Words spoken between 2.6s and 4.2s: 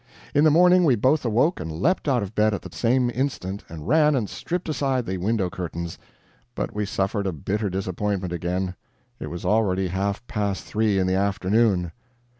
the same instant and ran